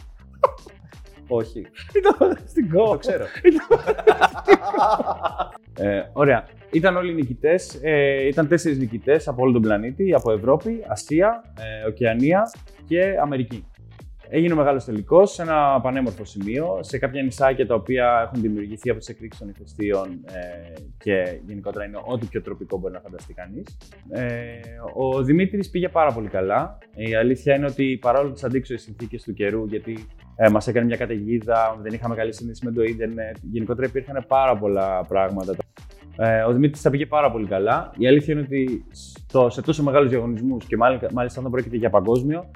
Όχι. 1.27 1.67
Ήταν 1.93 2.15
φανταστικό. 2.17 2.89
Το 2.89 2.97
ξέρω. 2.97 3.25
ε, 5.89 6.01
ωραία. 6.13 6.45
Ήταν 6.71 6.97
όλοι 6.97 7.13
νικητές. 7.13 7.79
Ε, 7.81 8.27
ήταν 8.27 8.47
τέσσερις 8.47 8.77
νικητές 8.77 9.27
από 9.27 9.41
όλο 9.41 9.51
τον 9.51 9.61
πλανήτη. 9.61 10.13
Από 10.13 10.31
Ευρώπη, 10.31 10.83
Ασία, 10.87 11.43
ε, 11.83 11.87
Οκεανία 11.87 12.51
και 12.87 13.15
Αμερική. 13.21 13.65
Έγινε 14.29 14.53
ο 14.53 14.55
μεγάλος 14.55 14.85
τελικός 14.85 15.31
σε 15.31 15.41
ένα 15.41 15.79
πανέμορφο 15.81 16.25
σημείο, 16.25 16.79
σε 16.81 16.97
κάποια 16.97 17.23
νησάκια 17.23 17.67
τα 17.67 17.75
οποία 17.75 18.23
έχουν 18.25 18.41
δημιουργηθεί 18.41 18.89
από 18.89 18.99
τις 18.99 19.07
εκρήξεις 19.07 19.41
των 19.41 19.49
ηφαιστείων 19.49 20.07
ε, 20.25 20.73
και 20.97 21.39
γενικότερα 21.45 21.85
είναι 21.85 21.97
ό,τι 22.05 22.25
πιο 22.25 22.41
τροπικό 22.41 22.77
μπορεί 22.77 22.93
να 22.93 22.99
φανταστεί 22.99 23.33
κανείς. 23.33 23.77
Ε, 24.09 24.59
ο 24.95 25.23
Δημήτρης 25.23 25.69
πήγε 25.69 25.89
πάρα 25.89 26.13
πολύ 26.13 26.27
καλά. 26.27 26.77
Η 26.95 27.15
αλήθεια 27.15 27.55
είναι 27.55 27.65
ότι 27.65 27.97
παρόλο 28.01 28.31
τις 28.31 28.43
αντίξωε 28.43 28.77
συνθήκες 28.77 29.23
του 29.23 29.33
καιρού, 29.33 29.65
γιατί 29.65 30.07
ε, 30.35 30.49
μας 30.49 30.67
έκανε 30.67 30.85
μια 30.85 30.97
καταιγίδα, 30.97 31.77
δεν 31.81 31.93
είχαμε 31.93 32.15
καλή 32.15 32.33
σύνδεση 32.33 32.65
με 32.65 32.71
το 32.71 32.83
Ιντερνετ, 32.83 33.37
γενικότερα 33.51 33.87
υπήρχαν 33.87 34.25
πάρα 34.27 34.57
πολλά 34.57 35.05
πράγματα. 35.07 35.55
Ε, 36.19 36.41
ο 36.41 36.53
Δημήτρης 36.53 36.81
τα 36.81 36.89
πήγε 36.89 37.05
πάρα 37.05 37.31
πολύ 37.31 37.47
καλά. 37.47 37.91
Η 37.97 38.07
αλήθεια 38.07 38.33
είναι 38.33 38.43
ότι 38.43 38.85
στο, 38.91 39.49
σε 39.49 39.61
τόσο 39.61 39.83
μεγάλους 39.83 40.09
διαγωνισμούς 40.09 40.65
και 40.65 40.77
μάλιστα, 40.77 41.07
μάλιστα 41.13 41.39
όταν 41.39 41.51
πρόκειται 41.51 41.77
για 41.77 41.89
παγκόσμιο, 41.89 42.51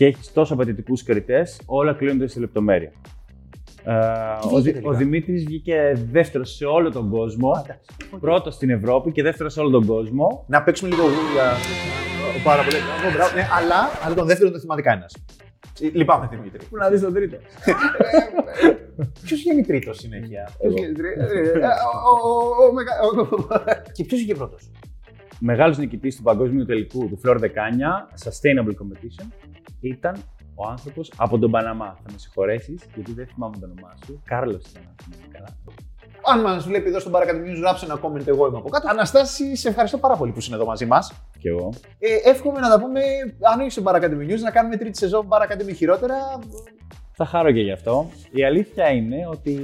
και 0.00 0.06
έχεις 0.06 0.32
τόσο 0.32 0.54
απαιτητικούς 0.54 1.02
κριτές, 1.02 1.60
όλα 1.66 1.92
κλείνονται 1.92 2.26
σε 2.26 2.40
λεπτομέρεια. 2.40 2.92
Ε, 3.84 3.92
ο, 4.82 4.88
ο 4.88 4.92
Δημήτρης 4.92 5.44
βγήκε 5.44 5.92
δεύτερος 6.10 6.54
σε 6.54 6.64
όλο 6.64 6.90
τον 6.90 7.10
κόσμο. 7.10 7.66
Πρώτος 8.20 8.54
στην 8.54 8.70
Ευρώπη 8.70 9.12
και 9.12 9.22
δεύτερος 9.22 9.52
σε 9.52 9.60
όλο 9.60 9.70
τον 9.70 9.86
κόσμο. 9.86 10.44
Να 10.48 10.62
παίξουμε 10.62 10.90
λίγο 10.90 11.02
για. 11.02 11.52
Πάρα 12.44 12.62
πολύ. 12.62 12.76
Ναι, 13.34 13.48
αλλά, 13.58 13.76
αλλά 14.04 14.14
τον 14.14 14.26
δεύτερο 14.26 14.50
δεν 14.50 14.60
θυμάται 14.60 14.82
κανένας. 14.82 15.16
Λυπάμαι, 15.92 16.28
Δημήτρη. 16.30 16.66
Πού 16.70 16.76
να 16.76 16.90
δεις 16.90 17.00
τον 17.00 17.12
τρίτο. 17.12 17.36
Ποιος 19.24 19.40
βγαίνει 19.40 19.62
τρίτος 19.62 19.98
συνέχεια; 19.98 20.50
Και 23.92 24.04
ποιος 24.04 24.20
βγήκε 24.20 24.34
πρώτος; 24.34 24.70
Μεγάλος 25.38 25.78
νικητής 25.78 26.16
του 26.16 26.22
παγκόσμιου 26.22 26.64
τελικού 26.64 27.08
του 27.08 27.20
Flor 27.24 27.36
Decania 27.36 27.90
Sustainable 28.24 28.74
Competition 28.82 29.26
ήταν 29.80 30.16
ο 30.54 30.68
άνθρωπος 30.68 31.12
από 31.16 31.38
τον 31.38 31.50
Παναμά. 31.50 31.96
Θα 32.04 32.12
με 32.12 32.18
συγχωρέσεις, 32.18 32.82
γιατί 32.94 33.12
δεν 33.12 33.26
θυμάμαι 33.26 33.56
το 33.60 33.64
όνομά 33.64 33.94
σου. 34.06 34.22
Κάρλος 34.24 34.64
ήταν, 34.70 34.82
αν 34.88 34.94
θυμάμαι 35.02 35.32
καλά. 35.32 35.48
Αν 36.24 36.40
μα 36.40 36.58
βλέπει 36.58 36.88
εδώ 36.88 36.98
στον 36.98 37.12
Παρακατή 37.12 37.38
News, 37.38 37.60
γράψε 37.60 37.84
ένα 37.84 38.00
comment. 38.02 38.26
Εγώ 38.26 38.46
είμαι 38.46 38.58
από 38.58 38.68
κάτω. 38.68 38.88
Αναστάση, 38.88 39.56
σε 39.56 39.68
ευχαριστώ 39.68 39.98
πάρα 39.98 40.16
πολύ 40.16 40.32
που 40.32 40.38
είσαι 40.38 40.54
εδώ 40.54 40.64
μαζί 40.64 40.86
μας. 40.86 41.12
Κι 41.38 41.48
εγώ. 41.48 41.72
Ε, 41.98 42.30
εύχομαι 42.30 42.60
να 42.60 42.68
τα 42.68 42.80
πούμε, 42.80 43.00
αν 43.52 43.60
όχι 43.60 43.70
στον 43.70 43.84
Παρακατή 43.84 44.16
News, 44.20 44.40
να 44.40 44.50
κάνουμε 44.50 44.76
τρίτη 44.76 44.98
σεζόν 44.98 45.28
Παρακατή 45.28 45.74
χειρότερα. 45.74 46.16
Θα 47.12 47.24
χαρώ 47.24 47.52
και 47.52 47.60
γι' 47.60 47.72
αυτό. 47.72 48.10
Η 48.30 48.44
αλήθεια 48.44 48.90
είναι 48.90 49.26
ότι 49.30 49.60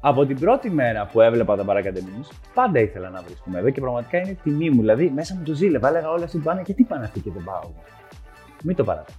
από 0.00 0.26
την 0.26 0.38
πρώτη 0.38 0.70
μέρα 0.70 1.06
που 1.06 1.20
έβλεπα 1.20 1.56
τα 1.56 1.64
παρακατεμίνους, 1.64 2.28
πάντα 2.54 2.80
ήθελα 2.80 3.08
να 3.08 3.22
βρίσκομαι 3.22 3.58
εδώ 3.58 3.70
και 3.70 3.80
πραγματικά 3.80 4.18
είναι 4.18 4.36
τιμή 4.42 4.70
μου. 4.70 4.80
Δηλαδή, 4.80 5.10
μέσα 5.14 5.34
μου 5.34 5.42
το 5.42 5.54
ζήλευα, 5.54 5.88
έλεγα 5.88 6.10
όλα 6.10 6.24
αυτοί 6.24 6.38
πάνε 6.38 6.62
και 6.62 6.74
τι 6.74 6.82
πάνε 6.82 7.04
αυτοί 7.04 7.20
και 7.20 7.30
δεν 7.30 7.44
πάω. 7.44 7.70
Μην 8.62 8.76
το 8.76 8.84
παράτε. 8.84 9.12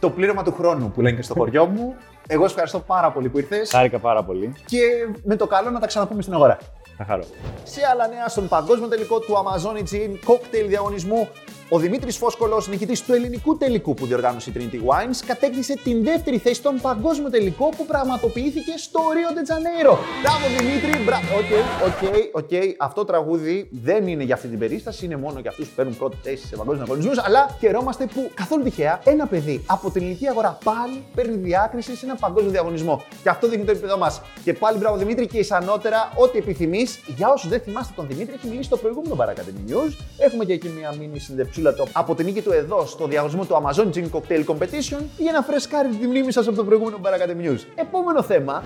Το 0.00 0.10
πλήρωμα 0.10 0.42
του 0.42 0.52
χρόνου 0.52 0.90
που 0.90 1.00
λένε 1.00 1.16
και 1.16 1.22
στο 1.22 1.34
χωριό 1.34 1.66
μου. 1.66 1.94
Εγώ 2.26 2.42
σε 2.42 2.50
ευχαριστώ 2.50 2.78
πάρα 2.78 3.12
πολύ 3.12 3.28
που 3.28 3.38
ήρθες. 3.38 3.70
Χάρηκα 3.70 3.98
πάρα 3.98 4.24
πολύ. 4.24 4.54
Και 4.66 4.78
με 5.24 5.36
το 5.36 5.46
καλό 5.46 5.70
να 5.70 5.80
τα 5.80 5.86
ξαναπούμε 5.86 6.22
στην 6.22 6.34
αγορά. 6.34 6.58
Θα 6.96 7.04
χαρώ. 7.04 7.22
Σε 7.64 7.80
άλλα 7.92 8.08
νέα, 8.08 8.28
στον 8.28 8.48
παγκόσμιο 8.48 8.88
τελικό 8.88 9.18
του 9.18 9.34
Amazon 9.34 9.76
Gin 9.76 10.30
Cocktail 10.30 10.64
διαγωνισμού, 10.68 11.28
ο 11.72 11.78
Δημήτρης 11.78 12.16
Φόσκολο, 12.16 12.64
νικητής 12.70 13.02
του 13.02 13.12
ελληνικού 13.12 13.56
τελικού 13.56 13.94
που 13.94 14.06
διοργάνωσε 14.06 14.50
η 14.50 14.52
Trinity 14.56 14.74
Wines, 14.74 15.24
κατέκτησε 15.26 15.74
την 15.84 16.04
δεύτερη 16.04 16.38
θέση 16.38 16.54
στον 16.54 16.80
παγκόσμιο 16.80 17.30
τελικό 17.30 17.68
που 17.76 17.86
πραγματοποιήθηκε 17.86 18.72
στο 18.76 19.00
Rio 19.00 19.30
de 19.36 19.42
Janeiro. 19.50 19.96
Μπράβο 20.22 20.44
Δημήτρη, 20.58 21.02
μπράβο. 21.04 21.26
Οκ, 21.38 21.52
οκ, 21.86 22.42
οκ. 22.42 22.50
Αυτό 22.78 22.95
το 22.95 23.04
τραγούδι 23.04 23.68
δεν 23.70 24.06
είναι 24.06 24.22
για 24.24 24.34
αυτή 24.34 24.48
την 24.48 24.58
περίσταση, 24.58 25.04
είναι 25.04 25.16
μόνο 25.16 25.38
για 25.40 25.50
αυτούς 25.50 25.66
που 25.68 25.74
παίρνουν 25.74 25.96
πρώτη 25.96 26.16
θέση 26.22 26.46
σε 26.46 26.56
παγκόσμιους 26.56 26.88
διαγωνισμούς. 26.88 27.18
Αλλά 27.18 27.56
χαιρόμαστε 27.60 28.06
που 28.14 28.30
καθόλου 28.34 28.62
τυχαία 28.62 29.00
ένα 29.04 29.26
παιδί 29.26 29.64
από 29.66 29.90
την 29.90 30.02
ελληνική 30.02 30.28
αγορά 30.28 30.58
πάλι 30.64 31.04
παίρνει 31.14 31.36
διάκριση 31.36 31.96
σε 31.96 32.06
ένα 32.06 32.14
παγκόσμιο 32.14 32.50
διαγωνισμό. 32.50 33.02
Και 33.22 33.28
αυτό 33.28 33.48
δείχνει 33.48 33.64
το 33.64 33.70
επίπεδο 33.70 33.98
μας. 33.98 34.20
Και 34.44 34.52
πάλι 34.52 34.78
μπράβο 34.78 34.96
Δημήτρη 34.96 35.26
και 35.26 35.38
εις 35.38 35.58
ανώτερα, 35.58 36.12
ό,τι 36.14 36.38
επιθυμείς. 36.38 37.00
Για 37.16 37.32
όσους 37.32 37.48
δεν 37.48 37.60
θυμάστε 37.60 37.92
τον 37.96 38.06
Δημήτρη, 38.06 38.34
έχει 38.34 38.46
μιλήσει 38.46 38.66
στο 38.66 38.76
προηγούμενο 38.76 39.16
Bar 39.20 39.35
Academy 39.35 39.70
News. 39.70 39.92
Έχουμε 40.18 40.44
και 40.44 40.52
εκεί 40.52 40.68
μια 40.68 40.94
μίνι 40.98 41.18
συνέντευξη 41.18 41.59
από 41.92 42.14
την 42.14 42.24
νίκη 42.24 42.42
του 42.42 42.52
εδώ 42.52 42.86
στο 42.86 43.06
διαγωνισμό 43.06 43.44
του 43.44 43.62
Amazon 43.62 43.96
Gin 43.96 44.10
Cocktail 44.10 44.44
Competition 44.44 45.02
για 45.18 45.32
να 45.32 45.42
φρεσκάρει 45.42 45.88
τη 45.88 46.06
μνήμη 46.06 46.32
σας 46.32 46.46
από 46.46 46.56
το 46.56 46.64
προηγούμενο 46.64 47.00
Bar 47.02 47.16
Academy 47.16 47.48
News. 47.48 47.60
Επόμενο 47.74 48.22
θέμα, 48.22 48.62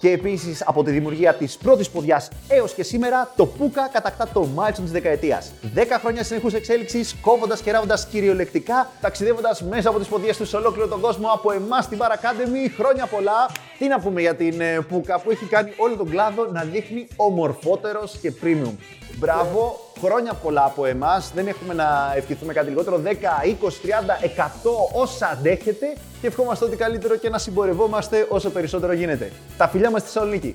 και 0.00 0.10
επίσης 0.10 0.62
από 0.66 0.82
τη 0.82 0.90
δημιουργία 0.90 1.34
της 1.34 1.56
πρώτης 1.56 1.90
ποδιάς 1.90 2.28
έως 2.48 2.72
και 2.74 2.82
σήμερα, 2.82 3.30
το 3.36 3.46
Πούκα 3.46 3.88
κατακτά 3.92 4.28
το 4.32 4.46
μάτσο 4.46 4.82
της 4.82 4.90
δεκαετίας. 4.90 5.52
10 5.74 5.98
χρόνια 6.00 6.24
συνεχούς 6.24 6.52
εξέλιξης, 6.54 7.16
κόβοντας 7.20 7.60
και 7.60 7.70
ράβοντας 7.70 8.06
κυριολεκτικά, 8.06 8.90
ταξιδεύοντας 9.00 9.62
μέσα 9.62 9.88
από 9.88 9.98
τις 9.98 10.08
ποδιές 10.08 10.36
τους 10.36 10.48
σε 10.48 10.56
ολόκληρο 10.56 10.88
τον 10.88 11.00
κόσμο 11.00 11.28
από 11.28 11.52
εμάς 11.52 11.84
στην 11.84 11.98
Bar 12.00 12.10
Academy. 12.10 12.70
Χρόνια 12.76 13.06
πολλά. 13.06 13.50
Τι 13.78 13.86
να 13.88 14.00
πούμε 14.00 14.20
για 14.20 14.34
την 14.34 14.60
ε, 14.60 14.80
Πούκα 14.88 15.20
που 15.20 15.30
έχει 15.30 15.44
κάνει 15.44 15.72
όλο 15.76 15.96
τον 15.96 16.10
κλάδο 16.10 16.46
να 16.52 16.62
δείχνει 16.62 17.06
ομορφότερος 17.16 18.18
και 18.20 18.32
premium. 18.42 18.74
Μπράβο, 19.18 19.80
χρόνια 20.00 20.32
πολλά 20.32 20.64
από 20.64 20.86
εμάς. 20.86 21.32
Δεν 21.34 21.46
έχουμε 21.46 21.74
να 21.74 22.12
ευχηθούμε 22.16 22.52
κάτι 22.52 22.68
λιγότερο. 22.68 23.00
10, 23.04 23.08
20, 23.44 23.80
30, 23.82 24.20
100 24.20 24.46
όσα 24.92 25.28
αντέχετε 25.28 25.86
και 26.20 26.26
ευχόμαστε 26.26 26.64
ότι 26.64 26.76
καλύτερο 26.76 27.16
και 27.16 27.28
να 27.28 27.38
συμπορευόμαστε 27.38 28.26
όσο 28.28 28.50
περισσότερο 28.50 28.92
γίνεται. 28.92 29.32
Τα 29.56 29.68
φιλιά 29.68 29.90
μας 29.90 30.00
στη 30.00 30.10
Θεσσαλονίκη. 30.10 30.54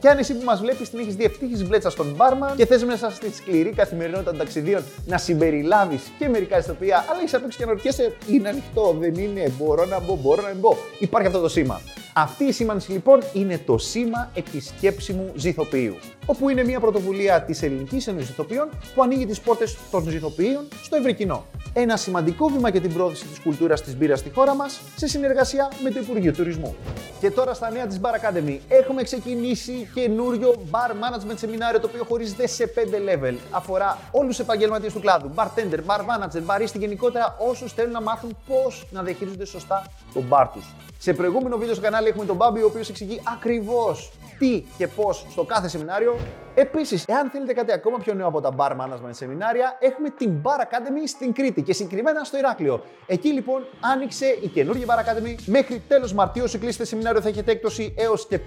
Και 0.00 0.08
αν 0.08 0.18
εσύ 0.18 0.34
που 0.34 0.44
μας 0.44 0.60
βλέπεις 0.60 0.90
την 0.90 0.98
έχεις 0.98 1.14
διευθύνει 1.16 1.64
βλέτσα 1.64 1.90
στον 1.90 2.14
μπάρμαν 2.16 2.56
και 2.56 2.66
θες 2.66 2.84
μέσα 2.84 3.10
στη 3.10 3.32
σκληρή 3.34 3.70
καθημερινότητα 3.70 4.30
των 4.30 4.38
ταξιδίων 4.38 4.82
να 5.06 5.18
συμπεριλάβεις 5.18 6.02
και 6.18 6.28
μερικά 6.28 6.58
ιστοποιία, 6.58 7.04
αλλά 7.08 7.18
έχεις 7.18 7.34
απ' 7.34 7.48
και 7.48 7.64
να 7.64 7.72
ρωτιέσαι, 7.72 8.16
είναι 8.28 8.48
ανοιχτό, 8.48 8.96
δεν 8.98 9.14
είναι, 9.14 9.52
μπορώ 9.58 9.84
να 9.84 10.00
μπω, 10.00 10.16
μπορώ 10.16 10.42
να 10.42 10.54
μπω. 10.54 10.76
Υπάρχει 10.98 11.26
αυτό 11.26 11.40
το 11.40 11.48
σήμα. 11.48 11.80
Αυτή 12.20 12.44
η 12.44 12.52
σήμανση 12.52 12.92
λοιπόν 12.92 13.20
είναι 13.32 13.58
το 13.58 13.78
σήμα 13.78 14.30
επισκέψιμου 14.34 15.32
ζηθοποιείου, 15.34 15.96
όπου 16.26 16.48
είναι 16.48 16.64
μια 16.64 16.80
πρωτοβουλία 16.80 17.42
της 17.42 17.62
Ελληνικής 17.62 18.06
Ένωσης 18.06 18.26
Ζηθοποιών 18.26 18.68
που 18.94 19.02
ανοίγει 19.02 19.26
τις 19.26 19.40
πόρτες 19.40 19.76
των 19.90 20.08
ζηθοποιείων 20.08 20.68
στο 20.82 20.96
ευρύ 20.96 21.14
κοινό. 21.14 21.44
Ένα 21.72 21.96
σημαντικό 21.96 22.48
βήμα 22.48 22.68
για 22.68 22.80
την 22.80 22.92
πρόθεση 22.92 23.26
της 23.26 23.38
κουλτούρας 23.38 23.82
της 23.82 23.96
μπύρας 23.96 24.18
στη 24.18 24.30
χώρα 24.30 24.54
μας 24.54 24.80
σε 24.96 25.06
συνεργασία 25.06 25.72
με 25.82 25.90
το 25.90 26.00
Υπουργείο 26.00 26.32
Τουρισμού. 26.32 26.76
Και 27.20 27.30
τώρα 27.30 27.54
στα 27.54 27.70
νέα 27.70 27.86
της 27.86 28.00
Bar 28.02 28.06
Academy 28.06 28.58
έχουμε 28.68 29.02
ξεκινήσει 29.02 29.88
καινούριο 29.94 30.54
bar 30.70 30.90
management 30.90 31.36
σεμινάριο 31.36 31.80
το 31.80 31.86
οποίο 31.86 32.04
χωρίζεται 32.04 32.46
σε 32.46 32.72
5 32.74 32.78
level. 32.80 33.34
Αφορά 33.50 33.98
όλους 34.10 34.36
τους 34.36 34.44
επαγγελματίες 34.44 34.92
του 34.92 35.00
κλάδου, 35.00 35.30
bartender, 35.34 35.78
bar 35.86 36.00
manager, 36.00 36.42
barista 36.46 36.78
γενικότερα 36.78 37.36
όσους 37.38 37.72
θέλουν 37.72 37.92
να 37.92 38.00
μάθουν 38.00 38.36
πώς 38.46 38.86
να 38.90 39.02
διαχειρίζονται 39.02 39.46
σωστά 39.46 39.86
τον 40.14 40.24
bar 40.30 40.46
τους. 40.52 40.64
Σε 41.00 41.12
προηγούμενο 41.12 41.56
βίντεο 41.56 41.74
στο 41.74 41.82
κανάλι 41.82 42.08
έχουμε 42.08 42.24
τον 42.24 42.36
Μπάμπη, 42.36 42.62
ο 42.62 42.66
οποίος 42.66 42.88
εξηγεί 42.88 43.20
ακριβώς 43.32 44.12
τι 44.38 44.64
και 44.78 44.86
πώς 44.86 45.26
στο 45.30 45.44
κάθε 45.44 45.68
σεμινάριο. 45.68 46.16
Επίσης, 46.54 47.04
εάν 47.06 47.30
θέλετε 47.30 47.52
κάτι 47.52 47.72
ακόμα 47.72 47.98
πιο 47.98 48.14
νέο 48.14 48.26
από 48.26 48.40
τα 48.40 48.54
bar 48.56 48.70
management 48.70 49.10
σεμινάρια, 49.10 49.76
έχουμε 49.80 50.10
την 50.10 50.32
Bar 50.42 50.60
Academy 50.60 51.02
στην 51.06 51.32
Κρήτη 51.32 51.62
και 51.62 51.72
συγκεκριμένα 51.72 52.24
στο 52.24 52.38
Ηράκλειο. 52.38 52.84
Εκεί 53.06 53.28
λοιπόν 53.28 53.66
άνοιξε 53.80 54.26
η 54.42 54.48
καινούργια 54.48 54.86
Bar 54.86 54.98
Academy. 54.98 55.34
Μέχρι 55.46 55.82
τέλος 55.88 56.12
Μαρτίου, 56.12 56.42
όσοι 56.44 56.58
κλείσετε 56.58 56.84
σεμινάριο, 56.84 57.20
θα 57.20 57.28
έχετε 57.28 57.50
έκπτωση 57.50 57.94
έως 57.96 58.26
και 58.26 58.40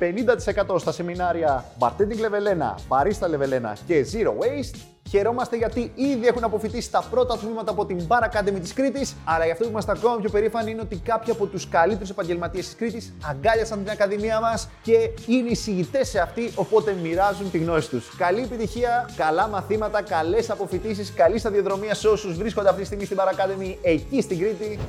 50% 0.71 0.79
στα 0.79 0.91
σεμινάρια 0.91 1.65
Bartending 1.79 2.21
Level 2.21 2.61
1, 2.61 2.75
Barista 2.87 3.27
Level 3.27 3.71
1 3.71 3.73
και 3.85 4.05
Zero 4.13 4.29
Waste. 4.29 5.00
Χαιρόμαστε 5.11 5.55
γιατί 5.57 5.91
ήδη 5.95 6.27
έχουν 6.27 6.43
αποφυτίσει 6.43 6.91
τα 6.91 7.03
πρώτα 7.09 7.37
τμήματα 7.37 7.71
από 7.71 7.85
την 7.85 8.07
Bar 8.07 8.23
Academy 8.23 8.59
της 8.61 8.73
Κρήτης. 8.73 9.15
Αλλά 9.25 9.43
για 9.43 9.53
αυτό 9.53 9.65
που 9.65 9.71
είμαστε 9.71 9.91
ακόμα 9.91 10.15
πιο 10.15 10.29
περήφανοι 10.29 10.71
είναι 10.71 10.81
ότι 10.81 10.95
κάποιοι 10.95 11.33
από 11.33 11.45
τους 11.45 11.69
καλύτερους 11.69 12.09
επαγγελματίες 12.09 12.65
της 12.65 12.75
Κρήτης 12.75 13.13
αγκάλιασαν 13.29 13.83
την 13.83 13.91
Ακαδημία 13.91 14.39
μας 14.39 14.69
και 14.81 15.09
είναι 15.27 15.49
εισηγητέ 15.49 16.03
σε 16.03 16.19
αυτή, 16.19 16.51
οπότε 16.55 16.95
μοιράζουν 17.01 17.51
τη 17.51 17.57
γνώση 17.57 17.89
τους. 17.89 18.15
Καλή 18.17 18.41
επιτυχία, 18.41 19.09
καλά 19.15 19.47
μαθήματα, 19.47 20.01
καλές 20.01 20.49
αποφυτίσεις, 20.49 21.13
καλή 21.13 21.37
σταδιοδρομία 21.37 21.93
σε 21.93 22.07
όσους 22.07 22.37
βρίσκονται 22.37 22.69
αυτή 22.69 22.81
τη 22.81 22.85
στιγμή 22.85 23.05
στην 23.05 23.17
Bar 23.19 23.27
Academy 23.33 23.75
εκεί 23.81 24.21
στην 24.21 24.39
Κρήτη. 24.39 24.79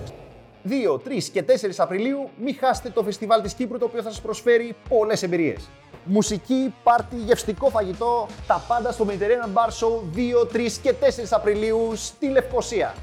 2, 0.69 0.99
3 0.99 1.23
και 1.33 1.43
4 1.43 1.51
Απριλίου 1.77 2.31
μην 2.37 2.57
χάσετε 2.61 2.91
το 2.91 3.03
φεστιβάλ 3.03 3.43
της 3.43 3.55
Κύπρου 3.55 3.79
το 3.79 3.85
οποίο 3.85 4.03
θα 4.03 4.11
σας 4.11 4.21
προσφέρει 4.21 4.77
πολλές 4.89 5.23
εμπειρίες. 5.23 5.69
Μουσική, 6.05 6.75
πάρτι, 6.83 7.17
γευστικό 7.17 7.69
φαγητό, 7.69 8.29
τα 8.47 8.65
πάντα 8.69 8.93
στο 8.93 9.07
Mediterranean 9.09 9.53
Bar 9.55 9.69
Show 9.69 10.01
2, 10.43 10.47
3 10.53 10.79
και 10.83 10.93
4 10.93 11.31
Απριλίου 11.31 11.93
στη 11.95 12.29
Λευκοσία. 12.29 12.95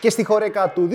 Και 0.00 0.10
στη 0.10 0.24
χωρέκα 0.24 0.68
του 0.68 0.88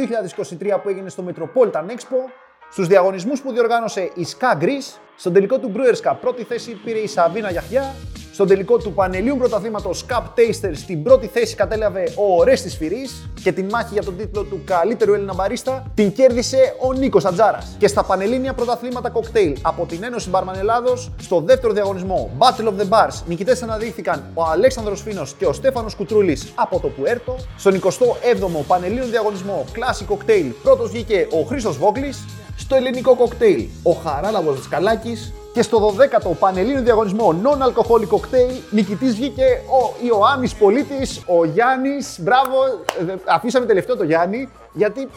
2023 0.59 0.79
που 0.83 0.89
έγινε 0.89 1.09
στο 1.09 1.23
Metropolitan 1.27 1.85
Expo, 1.89 2.31
στους 2.71 2.87
διαγωνισμούς 2.87 3.41
που 3.41 3.51
διοργάνωσε 3.51 4.01
η 4.01 4.27
Ska 4.39 4.63
Greece, 4.63 4.97
στον 5.15 5.33
τελικό 5.33 5.59
του 5.59 5.71
Brewers 5.75 6.09
Cup. 6.09 6.15
Πρώτη 6.21 6.43
θέση 6.43 6.71
πήρε 6.71 6.99
η 6.99 7.07
Σαβίνα 7.07 7.51
Γιαχιά, 7.51 7.95
στον 8.39 8.51
τελικό 8.51 8.77
του 8.77 8.93
Πανελλήνου 8.93 9.37
Πρωταθλήματος 9.37 10.05
Cup 10.09 10.23
Taster 10.23 10.71
στην 10.73 11.03
πρώτη 11.03 11.27
θέση 11.27 11.55
κατέλαβε 11.55 12.03
ο 12.15 12.37
Ορέστη 12.37 12.69
Φυρή 12.69 13.09
και 13.43 13.51
την 13.51 13.65
μάχη 13.69 13.89
για 13.93 14.03
τον 14.03 14.17
τίτλο 14.17 14.43
του 14.43 14.61
καλύτερου 14.65 15.13
Έλληνα 15.13 15.33
μπαρίστα 15.33 15.91
την 15.93 16.11
κέρδισε 16.11 16.75
ο 16.79 16.93
Νίκος 16.93 17.25
Ατζάρας. 17.25 17.75
Και 17.77 17.87
στα 17.87 18.03
Πανελλήνια 18.03 18.53
Πρωταθλήματα 18.53 19.09
Κοκτέιλ 19.09 19.57
από 19.61 19.85
την 19.85 20.03
Ένωση 20.03 20.29
Μπάρμαν 20.29 20.55
Ελλάδος, 20.57 21.11
στο 21.21 21.41
δεύτερο 21.41 21.73
διαγωνισμό 21.73 22.29
Battle 22.37 22.67
of 22.67 22.81
the 22.81 22.89
Bars, 22.89 23.23
νικητές 23.25 23.63
αναδείχθηκαν 23.63 24.23
ο 24.33 24.43
Αλέξανδρος 24.43 25.01
Φίνος 25.01 25.35
και 25.37 25.45
ο 25.45 25.53
Στέφανος 25.53 25.95
Κουτρούλης 25.95 26.51
από 26.55 26.79
το 26.79 26.87
Πουέρτο. 26.87 27.35
Στον 27.57 27.79
27ο 27.79 28.63
Πανελλήνιο 28.67 29.05
Διαγωνισμό 29.05 29.65
Classic 29.73 30.13
Cocktail 30.13 30.51
πρώτος 30.63 30.91
βγήκε 30.91 31.27
ο 31.31 31.41
Χρήστος 31.41 31.77
Βόγκλης. 31.77 32.25
Στο 32.69 32.77
ελληνικό 32.77 33.15
κοκτέιλ 33.15 33.67
ο 33.83 33.91
Χαράλαβος 33.91 34.55
Δασκαλάκης 34.55 35.33
και 35.53 35.61
στο 35.61 35.95
12ο 35.97 36.31
Πανελλήνιο 36.39 36.81
Διαγωνισμό 36.81 37.41
Non-Alcoholic 37.43 38.15
Cocktail 38.15 38.61
νικητής 38.71 39.15
βγήκε 39.15 39.61
ο 39.67 40.05
Ιωάννης 40.05 40.55
Πολίτης, 40.55 41.23
ο 41.27 41.45
Γιάννης, 41.45 42.19
μπράβο, 42.21 42.63
ε, 43.09 43.15
αφήσαμε 43.25 43.65
τελευταίο 43.65 43.95
το 43.97 44.03
Γιάννη, 44.03 44.49
γιατί 44.73 45.09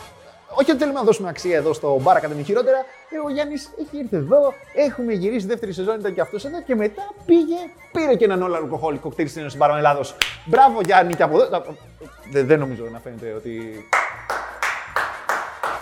όχι 0.54 0.70
ότι 0.70 0.80
θέλουμε 0.80 0.98
να 0.98 1.04
δώσουμε 1.04 1.28
αξία 1.28 1.56
εδώ 1.56 1.72
στο 1.72 2.00
Bar 2.04 2.16
Academy 2.16 2.44
χειρότερα, 2.44 2.76
ε, 3.10 3.18
ο 3.26 3.30
Γιάννης 3.30 3.70
έχει 3.80 3.98
έρθει 4.02 4.16
εδώ, 4.16 4.52
έχουμε 4.74 5.12
γυρίσει 5.12 5.46
δεύτερη 5.46 5.72
σεζόν, 5.72 5.98
ήταν 5.98 6.14
και 6.14 6.20
αυτός 6.20 6.44
εδώ 6.44 6.62
και 6.62 6.74
μετά 6.74 7.02
πήγε, 7.26 7.56
πήρε 7.92 8.14
και 8.14 8.24
έναν 8.24 8.42
all 8.42 8.56
alcoholic 8.56 8.98
κοκτέιλ 9.00 9.28
στην 9.28 9.40
Ένωση 9.40 9.56
Μπάρμαν 9.56 9.78
Ελλάδο. 9.78 10.00
Μπράβο 10.44 10.80
Γιάννη 10.84 11.14
και 11.14 11.22
από 11.22 11.40
εδώ. 11.40 11.64
Δεν, 12.30 12.46
δεν 12.46 12.58
νομίζω 12.58 12.84
να 12.92 12.98
φαίνεται 12.98 13.32
ότι. 13.36 13.84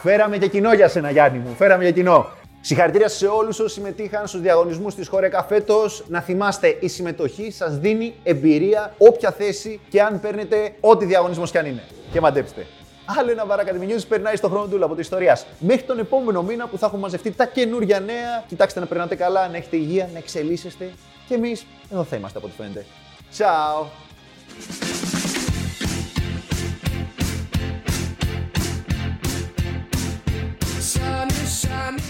Φέραμε 0.02 0.38
και 0.38 0.48
κοινό 0.48 0.72
για 0.72 0.88
σένα, 0.88 1.10
Γιάννη 1.10 1.38
μου. 1.38 1.54
Φέραμε 1.54 1.84
και 1.84 1.92
κοινό. 1.92 2.28
Συγχαρητήρια 2.60 3.08
σε 3.08 3.26
όλους 3.26 3.58
όσοι 3.58 3.74
συμμετείχαν 3.74 4.26
στους 4.26 4.40
διαγωνισμούς 4.40 4.94
της 4.94 5.08
Χωρέκα 5.08 5.42
φέτος. 5.42 6.04
Να 6.08 6.20
θυμάστε, 6.20 6.76
η 6.80 6.88
συμμετοχή 6.88 7.50
σας 7.50 7.78
δίνει 7.78 8.14
εμπειρία, 8.22 8.94
όποια 8.98 9.30
θέση 9.30 9.80
και 9.88 10.02
αν 10.02 10.20
παίρνετε 10.20 10.74
ό,τι 10.80 11.04
διαγωνισμός 11.04 11.50
κι 11.50 11.58
αν 11.58 11.66
είναι. 11.66 11.82
Και 12.12 12.20
μαντέψτε. 12.20 12.66
Άλλο 13.18 13.30
ένα 13.30 13.44
Academy 13.48 13.90
News 13.90 14.02
περνάει 14.08 14.36
στο 14.36 14.48
χρόνο 14.48 14.66
του 14.66 14.84
από 14.84 14.94
της 14.94 15.04
ιστορίας. 15.04 15.46
Μέχρι 15.58 15.82
τον 15.82 15.98
επόμενο 15.98 16.42
μήνα 16.42 16.66
που 16.66 16.78
θα 16.78 16.86
έχουμε 16.86 17.00
μαζευτεί 17.00 17.30
τα 17.30 17.46
καινούργια 17.46 18.00
νέα. 18.00 18.44
Κοιτάξτε 18.48 18.80
να 18.80 18.86
περνάτε 18.86 19.14
καλά, 19.14 19.48
να 19.48 19.56
έχετε 19.56 19.76
υγεία, 19.76 20.08
να 20.12 20.18
εξελίσσεστε. 20.18 20.90
Και 21.28 21.34
εμείς 21.34 21.66
εδώ 21.92 22.04
θα 22.04 22.16
είμαστε 22.16 22.38
από 22.38 22.46
ό,τι 22.46 22.56
φαίνεται. 22.56 22.84
Ciao! 23.38 23.86
Shine 31.60 32.09